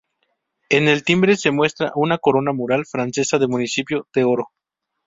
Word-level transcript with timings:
En 0.71 0.87
el 0.87 1.03
"timbre", 1.03 1.35
se 1.35 1.51
muestra 1.51 1.91
una 1.93 2.17
corona 2.17 2.53
mural 2.53 2.87
francesa 2.87 3.37
de 3.37 3.45
municipio, 3.47 4.07
"de 4.15 4.23
oro". 4.23 4.49